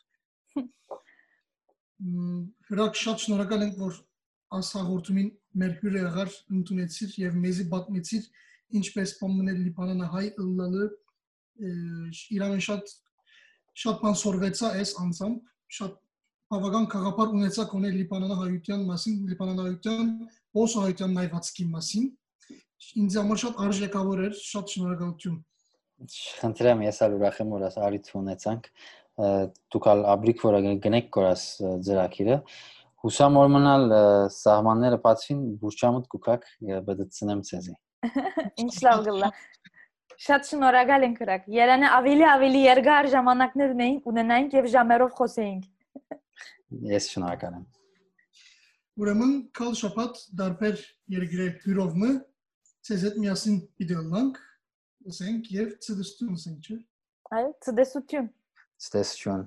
[2.72, 3.98] Հրակ շատ շնորհակալ ենք, որ
[4.58, 5.28] ասաղորդումին
[5.62, 8.26] մեր հյուրը եղար ընդունեցիր եւ մեզի պատմեցիր
[8.80, 10.88] ինչպես պոմնել լիբանանահայ ըլլալը
[11.60, 12.94] իրան շատ
[13.82, 16.00] շատ բան սորվեցա այս անձամբ շատ
[16.52, 20.10] բավական խաղապար ունեցա կոնել լիբանանահայության մասին լիբանանահայության
[20.58, 22.10] ոսահայության նայվածքի մասին
[23.02, 25.38] ինձ համար շատ արժեքավոր էր, շատ շնորհակալություն։
[26.42, 28.68] Խնդրեմ, ես ալ ուրախ եմ, որ ասա արիթ ունեցանք։
[29.72, 31.44] Դուք ալ աբրիկ որը գնեք կորաս
[31.86, 32.38] ծրակիրը։
[33.02, 33.94] Հուսամ որ մնալ
[34.34, 36.48] սահմանները բացվին, բուրճամուտ կուքակ
[36.88, 37.74] բդցնեմ ցեզի։
[38.62, 39.30] Ինչ լավ գլա։
[40.22, 45.64] Շատ շնորհակալ ենք հրակ։ Երանը ավելի ավելի երկար ժամանակներ ունեինք, ունենայինք եւ ժամերով խոսեինք։
[46.92, 47.64] Ես շնորհակալ եմ։
[49.02, 50.84] Ուրեմն կալ շաբաթ դարբեր
[51.16, 52.12] երկրի հյուրով մը
[52.86, 54.38] ցեզ հետ միասին վիդեոլանք
[55.12, 56.78] ասենք եւ ցդստուն ասենք չէ
[57.38, 58.28] այո ցդստություն
[58.86, 59.44] ցդստություն